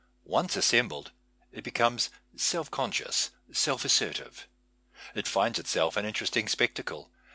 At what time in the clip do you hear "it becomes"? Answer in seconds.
1.51-2.09